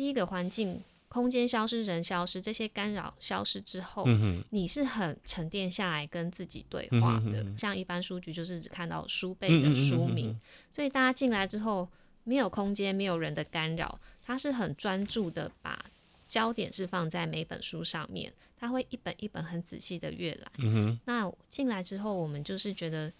[0.00, 7.42] 第一个环境空间消失，人消失，这些干扰消失之后，嗯，你是很沉淀下来跟自己对话的。
[7.42, 10.34] 嗯哼嗯哼像一般书局就是只看到书背的书名，
[10.70, 11.86] 所以大家进来之后
[12.24, 15.84] 没有空间，没有人的干扰，他是很专注的把
[16.26, 20.50] 焦点是放在每本书上面，他会一本一本很仔细的阅览。
[20.60, 23.12] 嗯，那进来之后，我们就是觉得。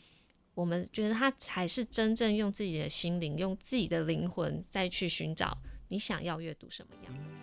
[0.52, 5.56] 我们觉得他才是真正用自己的心灵，用自己的灵魂，再去寻找
[5.92, 7.40] 你想要阅读什么样的书。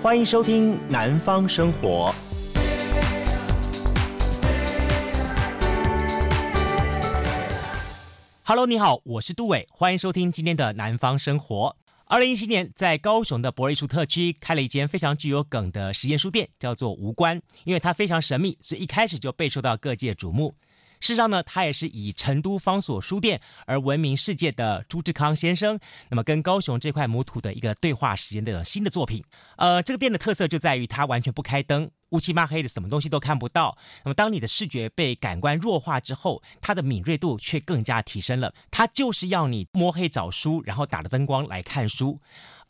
[0.00, 2.14] 欢迎收听《南方生活》。
[8.44, 11.76] Hello，你好，我是杜伟，欢迎收听今天的《南方生活》。
[12.04, 17.42] 二零一七年，在高雄的驳二艺术特区开了一间非常具有梗的实验书店，叫做无关。
[17.64, 20.54] 因为它非常神秘，所以一开始就备受到各界瞩目。
[21.00, 25.78] 事实上呢，他也是以成都方所书店而闻名世界的朱志康先生。
[26.10, 29.24] 那么，跟高雄这块母土的一个对话时间的新的作品。
[29.56, 31.90] 呃，这个店的特色就在于它完全不开灯。
[32.10, 33.78] 乌漆抹黑的，什么东西都看不到。
[34.04, 38.52] 那么，当你的视觉被感官弱化之后，它的敏锐度却更加提升了。
[38.70, 42.20] 它就是要你摸黑找书，然后打着灯光来看书。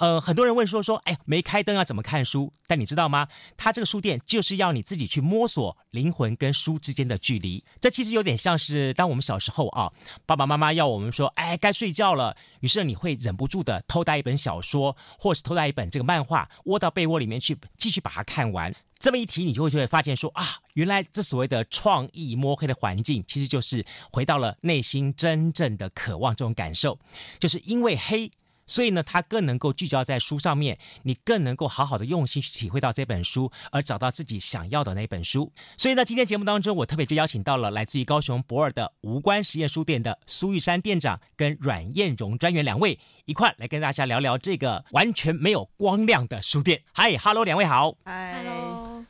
[0.00, 2.54] 呃，很多人问说说，哎，没开灯要怎么看书？
[2.66, 3.28] 但你知道吗？
[3.58, 7.62] 它这个书店就是要你自己去摸索灵魂跟书之间的距离。
[7.82, 9.92] 这其实有点像是当我们小时候啊，
[10.24, 12.34] 爸爸妈妈要我们说，哎，该睡觉了。
[12.60, 18.74] 于是你会忍不住的偷带一本小说，或是偷带一本这个漫画，窝到被窝里面去，继续把它看完。
[18.98, 26.98] 这么一提，你就会就会发现说啊，原来这所谓的创意摸黑的环境，其实就是回到了内心真正的渴望这种感受，
[27.38, 28.30] 就是因为黑。
[28.70, 35.52] 所以呢，他更能够聚焦在书上面，你更能够好好的用心去体会到这本书，而找到自己想要的那本书。
[35.76, 46.82] 所以呢，今天节目当中，我特别就邀请到了来自于高雄博尔的无关实验书店的苏玉山店长跟阮燕荣专员两位，一块来跟大家聊聊这个完全没有光亮的书店。
[46.92, 47.96] 嗨哈喽，两位好。
[48.04, 49.04] 嗨，Hello。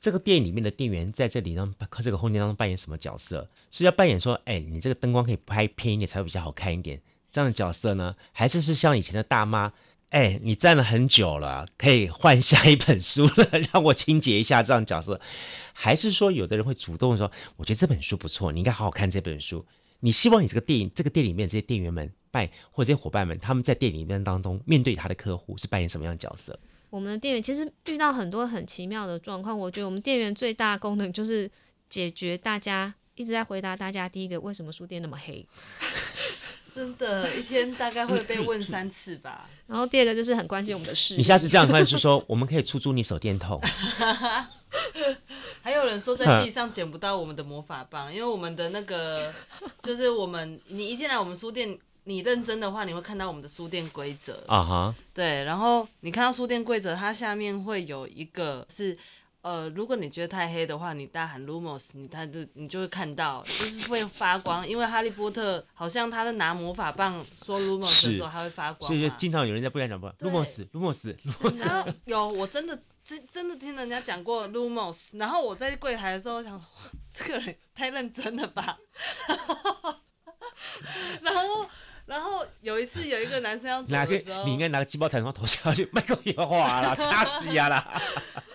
[0.00, 1.70] 这个店里面的店员在这里呢，
[2.02, 3.48] 这个空间当中扮演什么角色？
[3.70, 7.00] 是要扮演说，哎，你这个灯光可以拍偏一点，才会比较好看一点。
[7.32, 9.72] 这样的角色呢，还是是像以前的大妈？
[10.10, 14.62] 哎，你站了很久了，可以换下一本书了， 让我清洁一下。
[14.62, 15.18] 这样的角色，
[15.72, 19.64] 还是说有的人会主动说，我觉得这本书不错，你应该好好看这本书。
[20.00, 26.60] 你希望你这个店，这个店里面这些店员们扮或者这些伙伴们，他们在店里面当中面对他的客户是扮演什么样的角色？
[26.90, 31.50] 我们的店员其实遇到很多很奇妙的状况，我觉得我们店员最大的功能就是
[31.88, 35.46] 解决大家一直在回答大家第一个为什么书店那么黑。
[36.74, 39.48] 真的，一天大概会被问三次吧。
[39.68, 41.16] 然后第二个就是很关心我们的事。
[41.16, 43.60] 你下次这样关系说，我们可以出租你手电筒。
[45.62, 49.32] 还有人说在地上捡不到我们的魔法棒，因为我们的那个
[49.82, 54.94] 就是我们，你一进来我们书店，你认真的话，你会看到我们的书店规则啊哈。
[55.12, 58.96] 对，然后你看到书店规则，它下面会有一个是。
[59.42, 64.66] 呃，如果你觉得太黑的话，你大喊 Lumos，你他就你就会看到，就是会发光。
[64.66, 68.86] 因为哈利波特好像他在拿魔法棒说 Lumos 的时候，他会发光。
[68.86, 71.94] 所以经常有人在不敢讲不 Lumos，Lumos，Lumos。
[72.04, 76.64] 有，我真的真真的听人家讲过 Lumos，然后我在柜台的时候想，
[77.12, 78.78] 这个人太认真了吧。
[81.20, 81.66] 然后。
[82.04, 88.02] 然后有一次有一个男生要走的时候，你应该拿个鸡毛掸子投下去，麦克也花了， 擦死呀啦。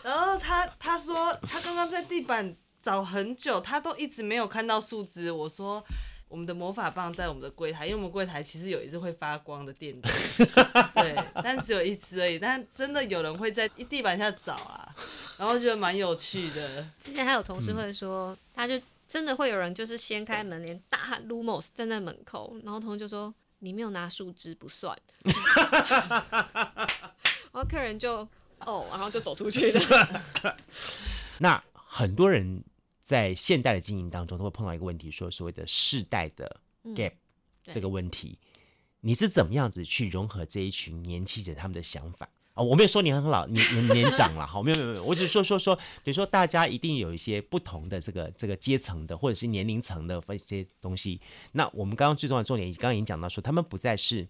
[0.03, 5.31] 然后他他说他刚刚在地板找很久，他都一直没有看到树枝。
[5.31, 5.84] 我说
[6.28, 10.12] 我们的魔法棒在我们的柜台，因为我们柜台其实有一只会发光的电灯，
[10.96, 12.38] 对，但只有一只而已。
[12.38, 14.94] 但真的有人会在地板下找啊，
[15.38, 16.85] 然后觉得蛮有趣的。
[17.02, 18.79] 之前还有同事会说，嗯、他就。
[19.07, 25.34] 真的会有人就是掀开门帘大喊 Lumos 站在门口，然后同学就说，你没有拿树枝不算， 然
[27.53, 28.28] 后客人就
[28.59, 30.23] 哦，然后就走出去了。
[31.40, 32.63] 那很多人
[33.01, 38.38] 在现代的经营当中都会碰到一个问题，说所谓的世代的 gap、嗯、这个问题，
[38.99, 42.28] 你是怎么样子去融合这一群年轻人他们的想法？
[42.58, 51.22] 哦，我没有说你很老，你年年长了，好，没有没有没有，我只是说说说，比如说大家一定有一些不同的这个这个阶层的，或者是年龄层的一些东西。
[51.52, 54.28] 那我们刚刚最重要的重点，刚刚已经讲到说，他们不再是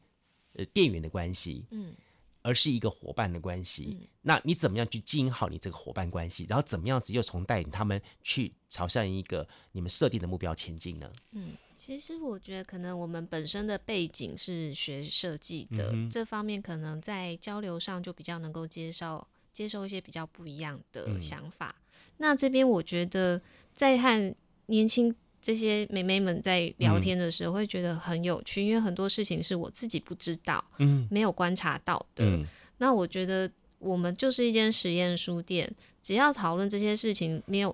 [0.53, 1.95] 呃店员的关系，嗯，
[2.41, 3.97] 而是一个伙伴的关系。
[4.01, 6.45] 嗯，那你怎么样去经营好你这个伙伴关系？
[6.49, 11.11] 然后怎么样子又从带领他们去朝向一个你们设定的目标前进呢？
[11.31, 11.53] 嗯。
[11.77, 21.75] 其实我觉得，可能我们本身的背景是学设计的，嗯、这方面可能在交流上就比较能够接受接受一些比较不一样的想法。
[21.77, 21.83] 嗯、
[22.17, 23.39] 那这边我觉得，
[23.75, 24.35] 在和
[24.65, 32.25] 年轻这些妹妹们在聊天的时候，会觉得很有趣，因为很多事情是我自己不知道，嗯，没有观察到的。
[32.25, 32.45] 嗯、
[32.79, 35.71] 那我觉得我们就是一间实验书店，
[36.01, 37.73] 只要讨论这些事情，没有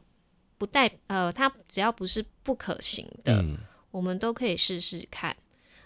[0.58, 3.58] 不带呃，它只要不是不可行的，嗯、
[3.94, 5.36] 我们都可以试试看。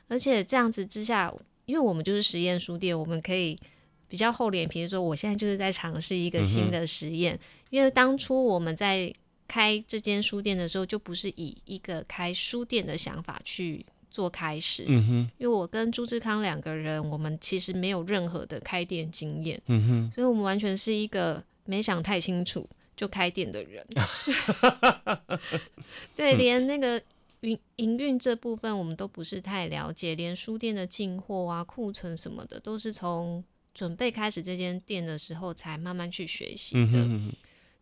[0.08, 1.34] 而且这样子之下，
[1.66, 3.60] 因为我们就是实验书店，我们可以
[4.08, 7.36] 比较厚脸皮说，我现在就是在尝试一个新的实验。
[7.36, 7.40] 嗯、
[7.72, 9.14] 因为当初我们在
[9.50, 14.86] 开这间书店的时候，就不是以一个开书店的想法去做开始。
[14.88, 19.62] 嗯哼，因为我跟朱志康两个人，我们其实没有任何的开店经验。
[19.68, 22.66] 嗯哼，所以我们完全是一个没想太清楚
[22.96, 23.86] 就开店的人。
[26.16, 27.02] 对，连那个
[27.42, 33.44] 营营运这部分我们都不是太了解，连书店的进货啊、库存什么的，都是从
[33.74, 37.06] 准备开始这间店的时候才慢慢去学习的。
[37.06, 37.32] 嗯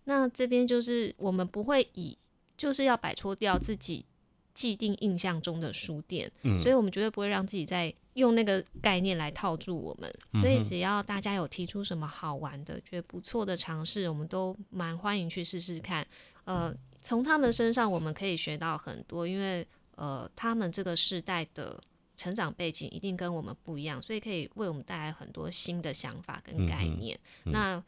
[0.07, 2.16] 那这边就是我们不会以
[2.56, 4.06] 就是要摆脱掉自己
[4.54, 10.13] 既定印象中的书店，嗯、所以我们绝对不会让自己在用那个概念来套住我们。
[10.40, 16.06] 所以只要大家有提出什么好玩的、觉得不错的尝试，我们都蛮欢迎去试试看。
[16.44, 16.72] 呃，
[17.06, 19.66] 从他们身上我们可以学到很多，因为
[19.96, 21.80] 呃，他们这个世代的
[22.18, 27.16] 成长背景一定跟我们不一样，所以可以为我们带来很多新的想法跟概念。
[27.44, 27.84] 嗯、那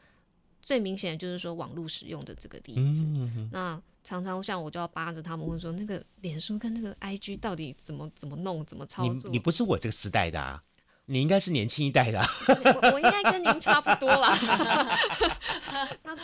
[0.61, 3.07] 最明显的就是说网络使用的这个例子，
[3.51, 9.31] 那常常像我就要扒着他们问说，那个脸书跟那个 IG 到底怎么怎么弄，怎么操作？
[9.31, 10.63] 你，你不是我这个时代的啊。
[11.09, 12.27] 你应该是年轻一代的，啊。
[12.47, 14.35] 我，我应该跟您差不多啦，
[16.03, 16.15] 他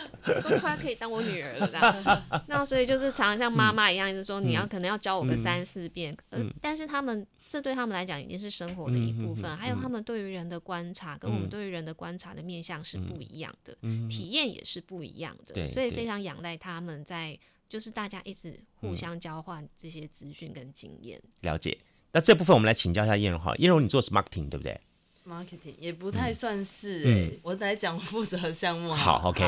[0.42, 2.44] 都快可以当我女儿了，啦。
[2.48, 17.38] 那所以就是常常像妈妈一样，就是说你要可能要教我个三四遍，嗯、呃，但是他们这对他们来讲已经是生活的一部分，嗯、还有他们对于人的观察跟我们对于人的观察的面向是不一样的，嗯、体验也是不一样的，嗯、所以非常仰赖他们在
[17.68, 21.78] 就是大家一直互相交换这些资讯跟经验，了解。
[22.14, 24.80] 那这部分我们来请教一下燕荣哈，燕荣你做 marketing 对不对
[25.28, 29.18] ？marketing 也不太算是、欸，嗯、我来讲负责项目好。
[29.18, 29.44] 好，OK。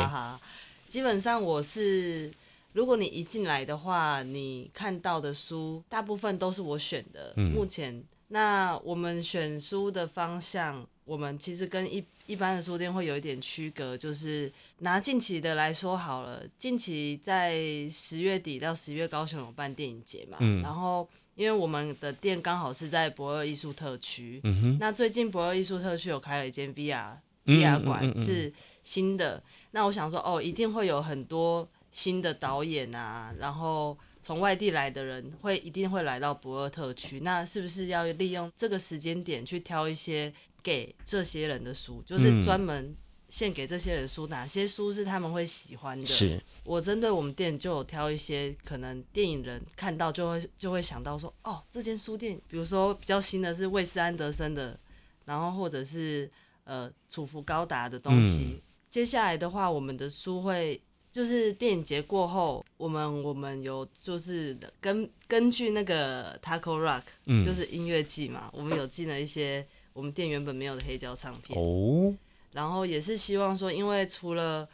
[0.88, 2.32] 基本上我是，
[2.72, 7.32] 如果你一进来的话，你看到的书大部分都是我选的。
[7.36, 17.56] 嗯、目前，那我们选书的方向，我们其实跟一一般的书店会有一点区隔，就是拿近期的来说好了，近期在
[17.88, 21.08] 十月底到十月高雄有办电影节嘛，嗯、然后。
[21.36, 27.12] 因为我们的店刚好是在博尔艺术特区，嗯、那最近博尔艺术特区有开了一间 VR
[27.44, 28.50] VR 馆，是
[28.82, 29.42] 新的。
[29.72, 33.94] 那我想说，哦，一定会有很多新的导演啊，然后
[34.26, 37.20] 从外地来的人会一定会来到博尔特区。
[37.20, 40.34] 那是不是要利用这个时间点去挑一些
[40.64, 42.96] 给这些人的书，就是专门。
[43.28, 46.06] 献给这些人书，哪些书是他们会喜欢的？
[46.06, 54.78] 是我针对我们店就有挑一些，可能电影人看到就会就会想到说，哦，这间书店，比如说比较新的是魏斯安德森的，
[55.24, 56.30] 然后或者是
[56.62, 58.42] 呃楚服高达的东西。
[58.54, 60.80] 嗯、接下来的话，我们的书会
[61.16, 72.14] 就是电影节过后，我们我们有就是根根据那个 Taco Rock，、嗯、就是音乐季嘛，我们有进了一些我们店原本没有的黑胶唱片哦。
[72.52, 74.68] 然后也是希望说，因为除了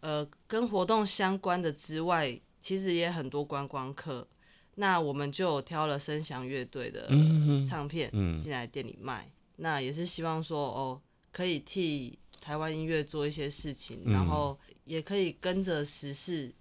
[0.00, 4.26] 呃跟活动相关的之外，其实也很多观光客，
[4.76, 7.06] 那我们就挑了声响乐队的
[7.68, 8.10] 唱片
[8.40, 9.26] 进来店里卖。
[9.26, 10.98] 嗯嗯、那也是希望说，哦，
[11.30, 14.58] 可以替台湾音乐做一些事情，嗯、然后
[14.92, 16.52] 也可以跟着时事，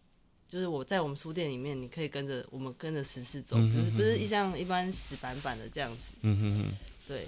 [0.48, 6.14] 就是我在我们书店里面，你可以跟着我们跟着时事走，嗯、哼哼不是不是像一般死板板的这样子。
[6.22, 7.28] 嗯哼哼对。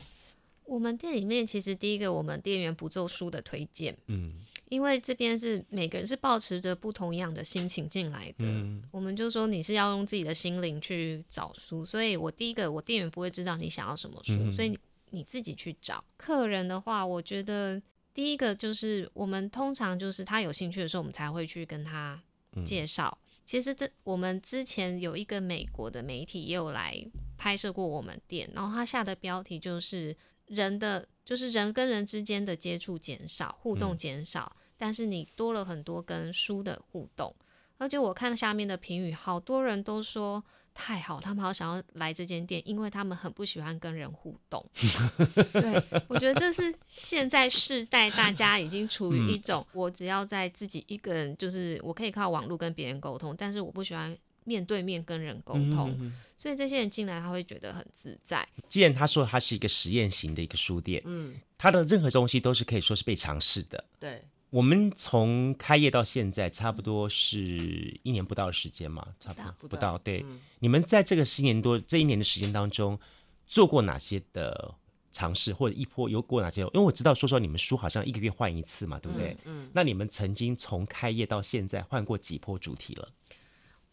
[0.63, 4.31] 我们店里面其实第一个，我们店员不做书的推荐，嗯，
[4.69, 14.79] 因为这边是每个人是保持着不同样的心情进来的，嗯，我们就说你是要用自己的心灵去找书，所以我第一个，我店员不会知道你想要什么书，嗯，所以你
[15.09, 16.01] 你自己去找。
[16.15, 17.79] 客人的话，我觉得
[18.13, 22.21] 第一个就是我们通常就是他有兴趣的时候，我们才会去跟他
[22.65, 23.17] 介绍。
[23.21, 26.95] 嗯，其实这我们之前有一个美国的媒体也有来
[27.37, 30.15] 拍摄过我们店，然后他下的标题就是。
[30.47, 37.33] 人的就是人跟人之间的接触减少，互动减少，嗯、但是你多了很多跟书的互动。
[37.77, 40.43] 而且我看下面的评语，好多人都说
[40.73, 44.65] 太好，他们好想要来这间店，因为他们很不喜欢跟人互动。
[45.53, 54.17] 对，我觉得这是现在世代大家已经处于一种，我只要在自己一个人，就是我可以靠网络跟别人沟通，但是我不喜欢。
[54.45, 58.45] 面对面跟人沟通，所以这些人进来他会觉得很自在。
[58.67, 64.21] 既然他说他是一个实验型的一个书店，嗯，他的任何东西都是可以说是被尝试的，对，
[64.53, 69.97] 我们从开业到现在，差不多是一年不到的时间嘛，差不多不到。
[69.97, 72.99] 对，嗯、你们在这个十年多这一年的时间当中，
[73.47, 74.75] 做过哪些的
[75.11, 76.61] 尝试，或者一波有过哪些？
[76.61, 79.35] 因为我知道，说说你们书好像一个月换一次嘛，对不对？
[79.45, 79.65] 嗯。
[79.65, 83.09] 嗯，那你们曾经从开业到现在换过几波主题了？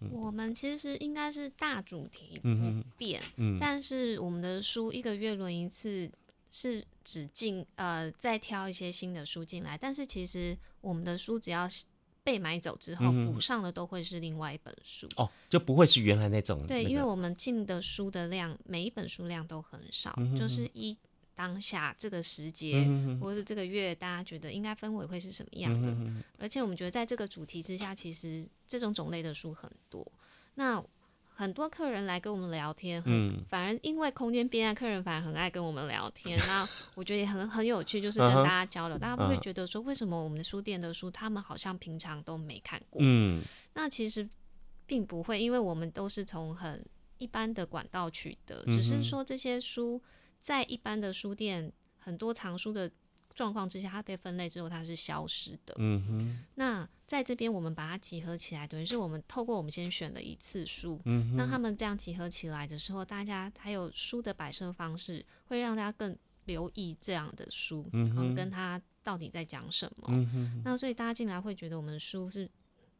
[0.00, 2.48] 嗯、我们其实应该是大主题不
[2.98, 6.10] 变，嗯，嗯，但是我们的书一个月轮一次。
[6.50, 11.68] 是只进呃再挑一些新的书进来，但是其实我们的书只要
[12.22, 16.66] 被买走之后，补、嗯、上的都会是另外一本书哦，就不会是原来那种。
[16.66, 20.96] 对，因为我们进的书的量，每一本书量都很少，嗯、哼哼就是一
[21.34, 30.06] 当下这个时节、嗯、哼哼或者是这个月，大家觉得应该氛围会是什么样的，嗯、哼哼而且我们觉得在这个主题之下，其实这种种类的书很多。
[30.56, 30.84] 那
[31.40, 36.38] 很多客人来跟我们聊天，嗯，反而因为空间变暗，客人反而很爱跟我们聊天。
[36.46, 43.00] 那 我觉得也很很有趣，就是跟大家交流，大家不会觉得说，为什么我们的书店的书，他们好像平常都没看过。
[43.02, 43.42] 嗯，
[43.72, 44.28] 那其实
[44.86, 46.84] 并不会，因为我们都是从很
[47.16, 49.98] 一般的管道取得，只是说这些书
[50.38, 52.90] 在一般的书店很多藏书的。
[53.32, 55.74] 状况之下，它被分类之后，它是消失的。
[55.78, 56.38] 嗯哼。
[56.56, 61.34] 那在这边，我们把它集合起来，等于是我们透过我们先选了一次书，嗯。
[61.36, 68.32] 那他们这样集合起来的时候，大家还有书的摆设方式，会让大家更留意这样的书，嗯哼。
[68.32, 70.06] 跟他到底在讲什么。
[70.10, 70.62] 嗯。
[70.64, 72.48] 那所以大家进来会觉得我们的书是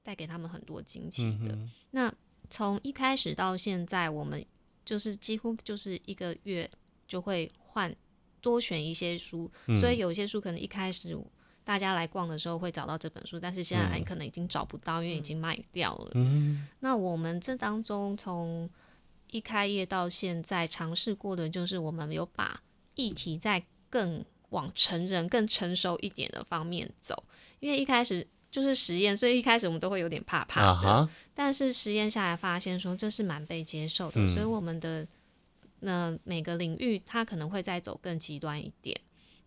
[0.03, 1.53] 带给他们很多惊奇的。
[1.53, 1.71] 嗯。
[1.93, 2.13] 那
[2.51, 4.45] 从一开始到现在，我们
[4.85, 6.69] 就是几乎就是一个月
[7.07, 7.95] 就会换。
[8.43, 11.15] 多选一些书，所以有些书可能一开始
[11.65, 16.11] 大家来逛的时候会找到这本书，但是现在你可能已经找不到，因为已经卖掉了。
[16.15, 18.69] 嗯，那我们这当中从
[19.31, 22.61] 一开业到现在尝试过的，就是我们有把
[22.95, 27.23] 议题在更往成人、更成熟一点的方面走，
[27.61, 30.89] 因为一开始就是实验，所以一开始我们都会有点怕怕的。
[30.89, 31.09] Uh.
[31.35, 35.07] 但是实验下来发现说这是蛮被接受的，嗯，所以我们的。
[35.83, 39.01] 那每个领域，它可能会再走更极端一点。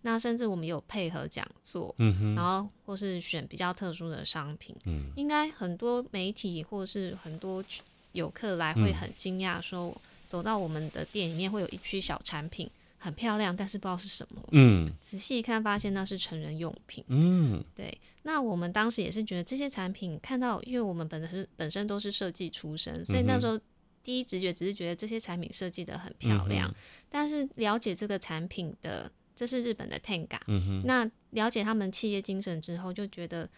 [0.03, 7.63] 那甚至我们有配合讲座，嗯哼，然后或是选比较特殊的商品，嗯，应该很多媒体或是很多
[8.11, 9.95] 游客来会很惊讶，说
[10.27, 17.97] 走到我们的店里面会有一区小产品，很漂亮，但是不知道是什么，嗯，仔细一看发现那是成人用品，嗯，对。
[18.23, 23.59] 那我们当时也是觉得这些产品看到，因为我们本身本身都是设计出身，所以那时候。
[24.05, 26.75] 第一直觉只是觉得这些产品设计的很漂亮，嗯、
[27.07, 33.49] 但是了解这个产品的，这是日本的 Tenga，嗯，那了解他们企业精神之后，就觉得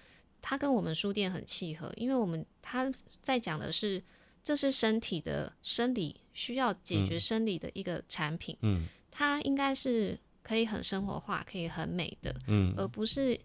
[0.42, 2.90] 他跟我们书店很契合，因为我们他
[3.22, 4.02] 在讲的是
[4.44, 13.40] 这是身体的生理需要解决生理的一个产品，嗯，它应该是可以很生活化，可以很美的，嗯，而不是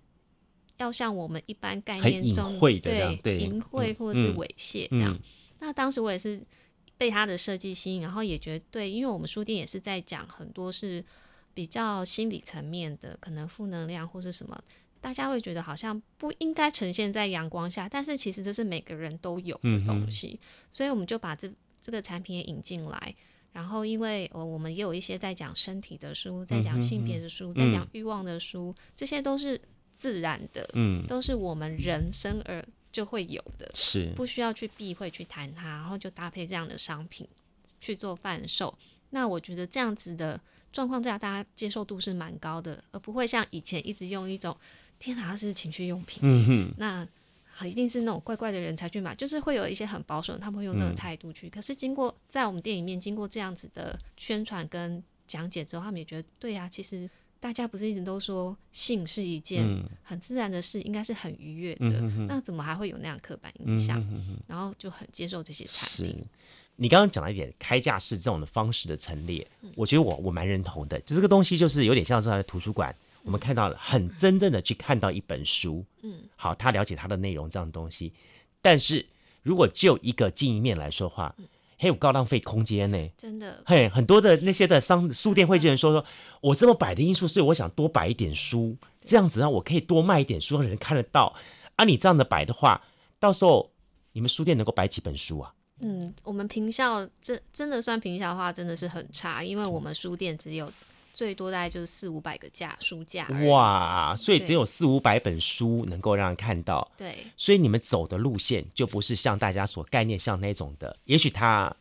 [0.77, 2.81] 要像我们一般概念中对
[3.23, 5.13] 对淫秽或者是猥亵这样。
[5.13, 5.23] 嗯嗯、
[5.61, 6.41] 那当时我也是。
[7.01, 11.03] 被他的设计吸引，然后也觉得对，因为我们书店也是在讲很多是
[11.61, 14.59] 比较心理层面的，可能负能量或是什么，
[14.99, 21.53] 大家会觉得好像不应该呈现在阳光下，但是其实这是每个人都有的东西，嗯、所以我们就把这
[21.83, 23.15] 这个产品也引进来，
[23.53, 27.21] 然后因为呃我们也有一些在讲身体的书，在讲性别。
[27.21, 29.61] 的书，嗯、在讲欲望的书，这些都是
[29.95, 32.67] 自然的，嗯，都是我们人生而。
[32.93, 34.13] 就会有的，是。
[34.17, 37.29] 不需要去避讳去谈它，然后就搭配这样的商品
[37.79, 38.77] 去做贩售。
[39.11, 40.41] 那我觉得这样子的
[40.73, 44.57] 状况下，大家接受度是蛮高的，而不会像以前一直用一种
[44.99, 47.07] “天哪，是情趣用品”，嗯哼，那
[47.67, 51.49] 一定是那种怪怪的人才去买，就是会有一些很保守，他们会用这种态度去。
[51.49, 57.09] 嗯、可是经过在我们店里面经过这样子的宣传跟讲解之后，他们也觉得对呀、啊，其实。
[57.43, 59.67] 大家不是一直都说性是一件
[60.03, 63.99] 很自然的事，嗯、应该是很愉悦的，嗯、哼哼，那怎么还会有那样刻板印象？
[63.99, 66.23] 嗯、哼哼，然后就很接受这些产品。
[66.83, 70.99] 你刚刚讲了一点开架式这种的方式的陈列，嗯、我觉得我我蛮认同的。
[71.01, 78.15] 就这个东西就是有点像是在图书馆，嗯、我们看到了很真正的去看到一本书，嗯，好，他了解他的内容这样的东西。
[78.63, 79.05] 但是
[79.43, 81.45] 如果就一个经营面来说的话，嗯
[81.77, 83.63] 还有高浪费空间呢，真的。
[83.65, 86.05] 嘿，很多的那些的商书店会有人说说，
[86.43, 91.35] 我这么摆的因素是我想多摆一点书，这样子让我可以多卖一点书，让人看得到。
[91.77, 92.83] 啊，你这样的摆的话，
[93.19, 93.71] 到时候
[94.13, 95.55] 你们书店能够摆几本书啊？
[95.81, 100.73] 嗯，我们平效真真的算平效的话，真的是很差，因为我们书店只有。
[101.13, 104.15] 最多大概就是四五百个架书架，哇！
[104.17, 106.89] 所以只有四五百本书能够让人看到。
[106.97, 111.77] 对，所以你们走的路线就不是像大家所概念像那种的，也许它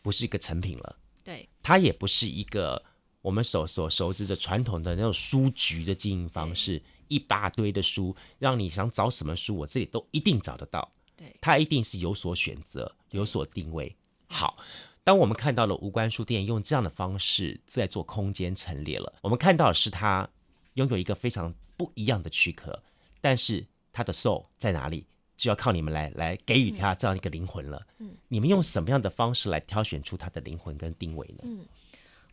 [0.00, 2.80] 不是一个成品了，对，它也不是一个
[3.20, 10.88] 我们所所熟知的传统的那种书局的经营方式，一大堆的书，让你想找什么书，我这里都一定找得到。
[11.18, 13.96] 对，它一定是有所选择，有所定位。
[14.28, 14.56] 好，
[15.02, 20.28] 当我们看到了无关书店用这样的方式在做空间陈列了，我们看到的是它
[20.74, 22.82] 拥有一个非常不一样的躯壳，
[23.20, 25.06] 但是它的 soul 在哪里？
[25.36, 27.86] 就要靠你们来来给予它这样一个灵魂了。
[27.98, 31.38] 嗯，你们用什么样的方式来挑选出它的灵魂跟定位呢？
[31.44, 31.64] 嗯，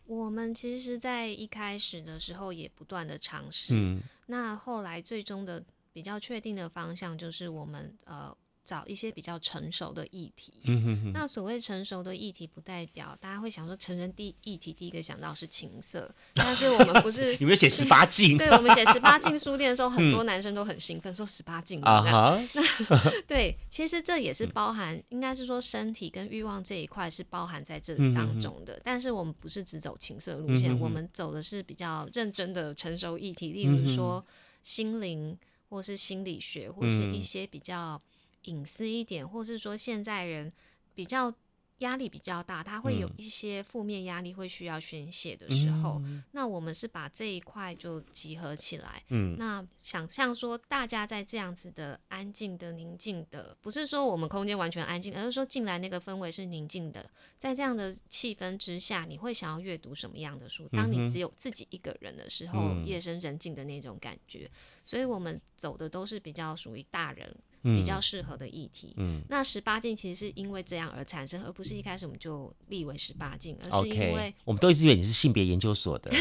[0.06, 3.74] 我们其实，在一开始的时候也不断的尝试。
[3.74, 8.36] 嗯，那后来最终的比较确定的方向就是我们呃。
[8.66, 10.52] 找一些比较成熟的议题。
[10.64, 11.12] 嗯哼哼。
[11.12, 17.32] 那所谓成熟的议题，不代表大家会想说成人第议题第一个想到是情色， 但是我们不是。
[17.36, 18.36] 有没有写十八禁？
[18.36, 21.80] 对，我们写十八禁书店的时候，很多男生都很兴奋，说十八禁。
[21.84, 22.48] 啊哈。
[22.54, 22.62] 那
[23.28, 28.80] 对，其实这也是包含，应该是说身体跟欲望这一块是包含在这里当中的。
[28.82, 34.24] 但是我们不是只走情色路线，我们走的是比较认真的成熟议题，例如说
[34.64, 38.00] 心灵，或是心理学，或是一些比较。
[38.46, 40.50] 隐私一点，或是说现在人
[40.94, 41.32] 比较
[41.80, 49.02] 压力比较大，他会有一些负面压力会需要宣泄的时候，嗯、那我们是把这一块就集合起来。
[49.10, 60.66] 嗯，那想象说大家在这样子的安静的宁静的，不是说我们空间完全安静，而是说进来那个氛围是宁静的，在这样的气氛之下，你会想要阅读什么样的书？
[60.72, 64.50] 当你只有自己一个人的时候，嗯、夜深人静的那种感觉，
[64.82, 67.36] 所以我们走的都是比较属于大人。
[67.74, 76.12] 比较适合的议题，嗯，那十八禁其实是因为这样而产生，而不是一开始我们就立为十八禁，而是因为、okay, 我们都一直以为你是性别研究所的，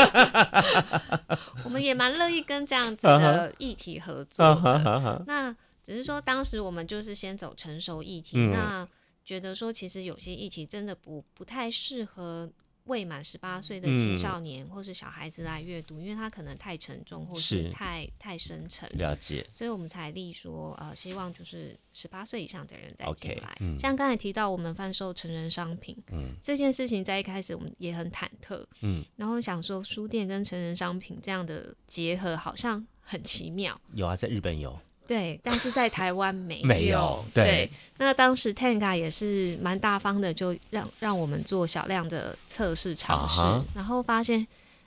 [1.64, 4.60] 我们也蛮乐意跟这样子的议题合作的。
[4.60, 4.82] Uh -huh.
[4.82, 5.24] Uh -huh.
[5.26, 8.88] 那只是说当时我们就是先走成熟议题，嗯、那
[9.24, 12.50] 觉得说其实有些议题真的不不太适合。
[12.84, 18.88] 未满十八岁的青少年或是小孩子来阅读，嗯，因为他可能太沉重或是太是太深沉。
[18.98, 23.48] 了解，所以我们才立说，呃，希望就是十八岁以上的人再进来。
[23.54, 33.80] Okay, 嗯，像刚才提到我们贩售成人商品，嗯，这件事情在一开始我们也很忐忑，嗯，然后想说书店跟成人商品这样的结合好像很奇妙。
[33.94, 34.78] 有啊，在日本有。
[35.06, 36.66] 对，但是在台湾没有。
[36.66, 37.44] 没有对。
[37.44, 43.64] 对，那当时 TANGA 也是蛮大方的，就让让我们做小量的测试尝试，uh -huh.
[43.74, 44.46] 然后发现，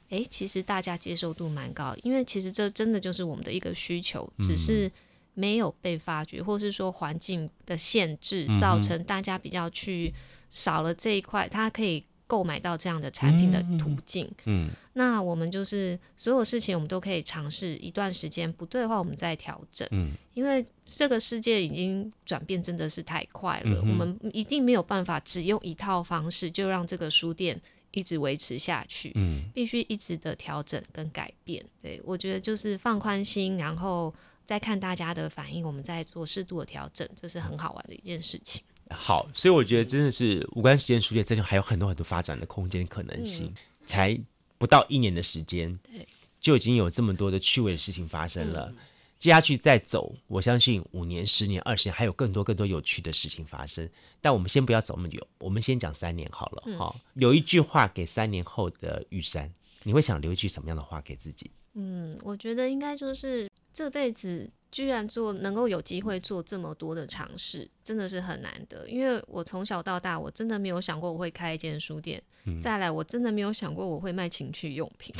[0.09, 4.91] 哎，其实大家接受度蛮高，因为其实这真的就是我们的一个需求，只是
[5.33, 10.13] 没有被发掘，或是说环境的限制造成大家比较去
[10.49, 12.03] 少了这一块，它可以。
[12.27, 27.59] 购买到这样的产品的途径，嗯，嗯，那我们就是所有事情我们都可以尝试一段时间，不对的话我们再调整，嗯，因为这个世界已经转变真的是太快了，嗯，我们一定没有办法只用一套方式就让这个书店
[27.91, 34.13] 一直维持下去，嗯，必须一直的调整跟改变，对，我觉得就是放宽心，然后
[34.45, 38.61] 再看大家的反应，我们再做适度的调整，这是很好玩的一件事情。
[38.89, 43.47] 好，所以我觉得真的是无关时间书店，真的还有很多很多发展的空间可能性。
[43.47, 43.53] 嗯、
[43.85, 44.19] 才
[44.57, 46.07] 不到一年的时间，对，
[46.39, 48.67] 就已经有这么多的趣味的事情发生了。
[48.71, 48.77] 嗯、
[49.17, 53.87] 接下去再走，我相信五年、十年、二十年，还有更多更多有趣的事情发生。
[54.21, 56.77] 但我们先不要走那么久，我们先讲三年好了。
[56.77, 61.51] 好、嗯，有一句话给三年后的玉山，你会想留一句什么样的话给自己？
[61.73, 64.49] 嗯，我觉得应该就是这辈子。
[64.77, 68.87] 居然做能够有机会做这么多的尝试，真的是很难得。
[68.87, 72.21] 因为我从小到大，我真的没有想过我会开一间书店。
[72.45, 75.15] 嗯、再来，我真的没有想过我会卖情趣用品。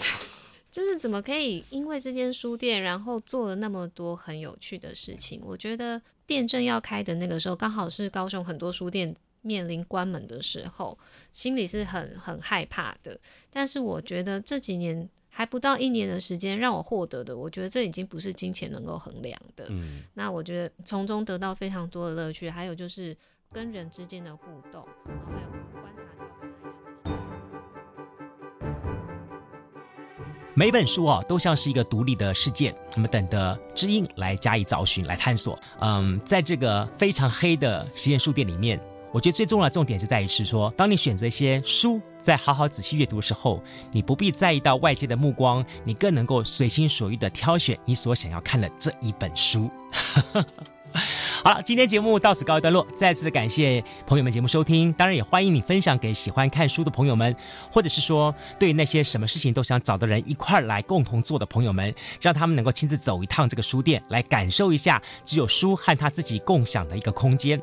[0.70, 5.40] 就是怎么可以因为这间书店，然后做了那么多很有趣的事情？
[5.42, 10.98] 我觉得店正要开的那个时候，刚好是高雄很多书店面临关门的时候，
[11.32, 13.18] 心里是很很害怕的。
[13.48, 15.08] 但是我觉得这几年。
[15.32, 19.64] 还不到一年的时间，让我获得的，我觉得这已经不是金钱能够衡量的。
[19.70, 23.16] 嗯，那我觉得从中得到非常多的乐趣，还有就是
[23.52, 25.48] 跟人之间的互动，然后还有
[25.80, 26.26] 观察到。
[30.54, 35.58] 每本书啊，都像是一个独立的世界，我们等的知音来加以找寻、来探索。
[35.80, 38.78] 嗯，在这个非常黑的实验书店里面。
[39.12, 49.68] 我觉得最重要的重点就在于是说，当你选择一些书，在好好仔细阅读的时候，你不必在意到外界的目光，你更能够随心所欲的挑选你所想要看的这一本书。
[51.44, 52.86] 好了，今天节目到此告一段落。
[52.94, 57.34] 再次的感谢朋友们节目收听，当然也欢迎你分享给喜欢看书的朋友们，
[57.70, 67.60] 或者是说对那些什么事情都想找的人一块儿来共同做的朋友们，让他们能够亲自走一趟这个书店，来感受一下只有书和他自己共享的一个空间。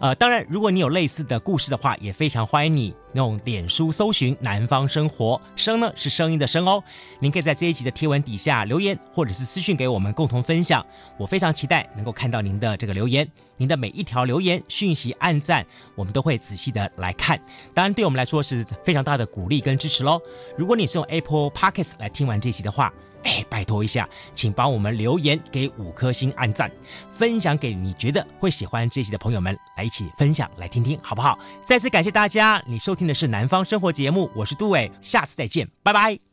[0.00, 6.82] 呃，当然，如果你有类似的故事的话，也非常欢迎你用脸书搜寻“南方生活”，声呢是声音的声哦。
[7.20, 10.84] 您可以在这一集的贴文底下留言，或者是私讯给我们共同分享。
[11.16, 17.40] 我非常期待能够看到您的这个留言，您的每一条留言、讯息、按赞，我们都会仔细的来看。
[17.74, 20.20] 当然，对我们来说是非常大的鼓励跟支持喽。
[20.56, 22.92] 如果你是用 Apple Podcast 来听完这集的话，
[23.24, 26.70] 哎，拜托一下，请帮我们留言给五颗星按赞，
[27.12, 31.38] 分享给你觉得会喜欢这集的朋友们，来一起分享来听听，好不好？
[31.64, 36.27] 再次感谢大家，你收听的是南方生活节目，我是杜伟，下次再见，拜拜。